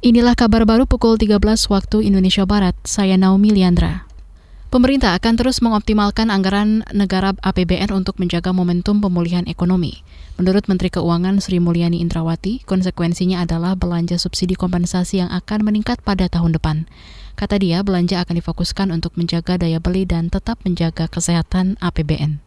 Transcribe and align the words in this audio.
Inilah 0.00 0.32
kabar 0.32 0.64
baru 0.64 0.88
pukul 0.88 1.20
13 1.20 1.44
waktu 1.68 2.08
Indonesia 2.08 2.48
Barat. 2.48 2.72
Saya 2.88 3.20
Naomi 3.20 3.52
Liandra. 3.52 4.08
Pemerintah 4.72 5.12
akan 5.12 5.36
terus 5.36 5.60
mengoptimalkan 5.60 6.32
anggaran 6.32 6.88
negara 6.96 7.36
APBN 7.44 7.92
untuk 7.92 8.16
menjaga 8.16 8.48
momentum 8.56 9.04
pemulihan 9.04 9.44
ekonomi. 9.44 10.00
Menurut 10.40 10.72
Menteri 10.72 10.88
Keuangan 10.88 11.44
Sri 11.44 11.60
Mulyani 11.60 12.00
Indrawati, 12.00 12.64
konsekuensinya 12.64 13.44
adalah 13.44 13.76
belanja 13.76 14.16
subsidi 14.16 14.56
kompensasi 14.56 15.20
yang 15.20 15.28
akan 15.36 15.68
meningkat 15.68 16.00
pada 16.00 16.32
tahun 16.32 16.56
depan. 16.56 16.88
Kata 17.36 17.60
dia, 17.60 17.84
belanja 17.84 18.24
akan 18.24 18.40
difokuskan 18.40 18.88
untuk 18.96 19.12
menjaga 19.20 19.60
daya 19.60 19.84
beli 19.84 20.08
dan 20.08 20.32
tetap 20.32 20.64
menjaga 20.64 21.12
kesehatan 21.12 21.76
APBN. 21.84 22.40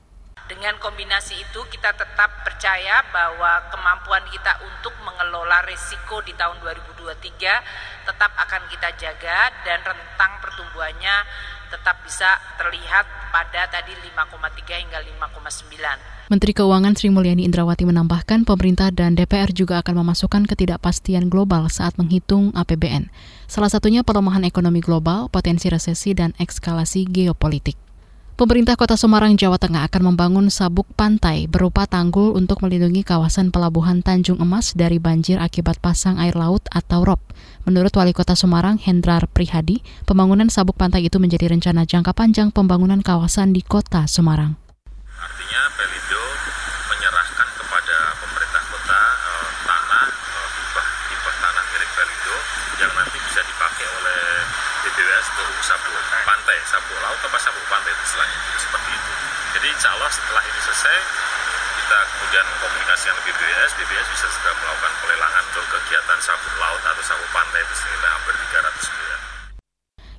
Dengan 0.54 0.78
kombinasi 0.78 1.34
itu 1.42 1.66
kita 1.74 1.98
tetap 1.98 2.46
percaya 2.46 3.02
bahwa 3.10 3.74
kemampuan 3.74 4.22
kita 4.30 4.54
untuk 4.62 4.94
mengelola 5.02 5.66
risiko 5.66 6.22
di 6.22 6.30
tahun 6.38 6.62
2023 6.62 8.06
tetap 8.06 8.32
akan 8.38 8.62
kita 8.70 8.94
jaga 9.02 9.50
dan 9.66 9.82
rentang 9.82 10.38
pertumbuhannya 10.46 11.26
tetap 11.74 12.06
bisa 12.06 12.38
terlihat 12.62 13.02
pada 13.34 13.66
tadi 13.66 13.98
5,3 13.98 14.78
hingga 14.78 15.02
5,9. 15.26 16.30
Menteri 16.30 16.54
Keuangan 16.54 16.94
Sri 16.94 17.10
Mulyani 17.10 17.50
Indrawati 17.50 17.90
menambahkan 17.90 18.46
pemerintah 18.46 18.94
dan 18.94 19.18
DPR 19.18 19.50
juga 19.50 19.82
akan 19.82 20.06
memasukkan 20.06 20.46
ketidakpastian 20.46 21.34
global 21.34 21.66
saat 21.74 21.98
menghitung 21.98 22.54
APBN. 22.54 23.10
Salah 23.50 23.74
satunya 23.74 24.06
pelemahan 24.06 24.46
ekonomi 24.46 24.86
global, 24.86 25.34
potensi 25.34 25.66
resesi, 25.74 26.14
dan 26.14 26.38
ekskalasi 26.38 27.10
geopolitik. 27.10 27.83
Pemerintah 28.34 28.74
Kota 28.74 28.98
Semarang, 28.98 29.38
Jawa 29.38 29.62
Tengah 29.62 29.86
akan 29.86 30.10
membangun 30.10 30.50
sabuk 30.50 30.90
pantai 30.98 31.46
berupa 31.46 31.86
tanggul 31.86 32.34
untuk 32.34 32.66
melindungi 32.66 33.06
kawasan 33.06 33.54
pelabuhan 33.54 34.02
Tanjung 34.02 34.42
Emas 34.42 34.74
dari 34.74 34.98
banjir 34.98 35.38
akibat 35.38 35.78
pasang 35.78 36.18
air 36.18 36.34
laut 36.34 36.66
atau 36.74 37.06
ROP. 37.06 37.22
Menurut 37.70 37.94
Wali 37.94 38.10
Kota 38.10 38.34
Semarang, 38.34 38.82
Hendrar 38.82 39.30
Prihadi, 39.30 39.86
pembangunan 40.10 40.50
sabuk 40.50 40.74
pantai 40.82 41.06
itu 41.06 41.22
menjadi 41.22 41.54
rencana 41.54 41.86
jangka 41.86 42.10
panjang 42.18 42.50
pembangunan 42.50 43.06
kawasan 43.06 43.54
di 43.54 43.62
Kota 43.62 44.10
Semarang. 44.10 44.58
Artinya 45.14 45.62
Pelindo 45.78 46.24
menyerahkan 46.90 47.43
Untuk 55.24 55.64
sabu 55.64 55.92
pantai, 56.28 56.58
sabu 56.68 56.92
laut 57.00 57.16
atau 57.16 57.40
sabu 57.40 57.62
pantai 57.72 57.96
istilahnya 58.04 58.38
seperti 58.60 58.90
itu. 58.92 59.12
Jadi 59.56 59.68
insya 59.72 59.90
Allah 59.96 60.12
setelah 60.12 60.44
ini 60.44 60.60
selesai 60.60 60.98
kita 61.84 62.00
kemudian 62.12 62.46
komunikasi 62.60 63.04
dengan 63.08 63.22
BBWS, 63.24 63.72
BBWS 63.80 64.08
bisa 64.12 64.28
segera 64.28 64.54
melakukan 64.60 64.94
pelelangan 65.00 65.44
untuk 65.48 65.66
kegiatan 65.72 66.20
sabu 66.20 66.50
laut 66.60 66.84
atau 66.84 67.04
sabu 67.04 67.26
pantai 67.32 67.60
itu 67.64 67.76
senilai 67.80 68.10
hampir 68.12 68.34
300 68.36 68.92
miliar. 68.92 69.20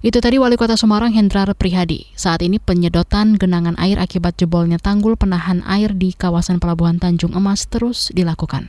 Itu 0.05 0.19
tadi 0.20 0.36
Wali 0.36 0.56
Kota 0.61 0.77
Semarang 0.77 1.12
Hendrar 1.16 1.48
Prihadi. 1.56 2.12
Saat 2.12 2.44
ini 2.44 2.61
penyedotan 2.61 3.41
genangan 3.41 3.77
air 3.80 3.96
akibat 3.96 4.36
jebolnya 4.36 4.77
tanggul 4.77 5.16
penahan 5.16 5.64
air 5.64 5.96
di 5.96 6.12
kawasan 6.12 6.61
Pelabuhan 6.61 7.00
Tanjung 7.00 7.33
Emas 7.33 7.64
terus 7.68 8.12
dilakukan. 8.12 8.68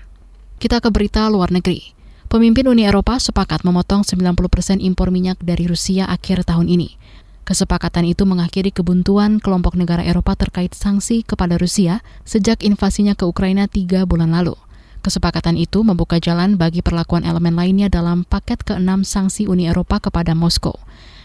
Kita 0.59 0.79
ke 0.79 0.87
berita 0.91 1.27
luar 1.27 1.51
negeri. 1.51 1.94
Pemimpin 2.35 2.67
Uni 2.67 2.83
Eropa 2.83 3.15
sepakat 3.15 3.63
memotong 3.63 4.03
90% 4.03 4.83
impor 4.83 5.07
minyak 5.07 5.39
dari 5.39 5.71
Rusia 5.71 6.03
akhir 6.11 6.43
tahun 6.43 6.67
ini. 6.67 6.99
Kesepakatan 7.47 8.03
itu 8.03 8.27
mengakhiri 8.27 8.75
kebuntuan 8.75 9.39
kelompok 9.39 9.79
negara 9.79 10.03
Eropa 10.03 10.35
terkait 10.35 10.75
sanksi 10.75 11.23
kepada 11.23 11.55
Rusia 11.55 12.03
sejak 12.27 12.59
invasinya 12.59 13.15
ke 13.15 13.23
Ukraina 13.23 13.71
tiga 13.71 14.03
bulan 14.03 14.35
lalu. 14.35 14.51
Kesepakatan 14.99 15.55
itu 15.55 15.79
membuka 15.87 16.19
jalan 16.19 16.59
bagi 16.59 16.83
perlakuan 16.83 17.23
elemen 17.23 17.55
lainnya 17.55 17.87
dalam 17.87 18.27
paket 18.27 18.67
keenam 18.67 19.07
sanksi 19.07 19.47
Uni 19.47 19.71
Eropa 19.71 20.03
kepada 20.03 20.35
Moskow. 20.35 20.75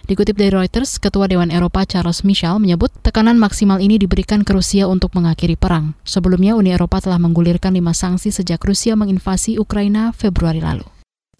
Dikutip 0.06 0.38
dari 0.38 0.54
Reuters, 0.54 1.02
Ketua 1.02 1.26
Dewan 1.26 1.50
Eropa 1.50 1.82
Charles 1.90 2.22
Michel 2.22 2.62
menyebut 2.62 2.94
tekanan 3.02 3.34
maksimal 3.34 3.82
ini 3.82 3.98
diberikan 3.98 4.46
ke 4.46 4.54
Rusia 4.54 4.86
untuk 4.86 5.10
mengakhiri 5.18 5.58
perang. 5.58 5.98
Sebelumnya, 6.06 6.54
Uni 6.54 6.70
Eropa 6.70 7.02
telah 7.02 7.18
menggulirkan 7.18 7.74
lima 7.74 7.98
sanksi 7.98 8.30
sejak 8.30 8.62
Rusia 8.62 8.94
menginvasi 8.94 9.58
Ukraina 9.58 10.14
Februari 10.14 10.62
lalu. 10.62 10.99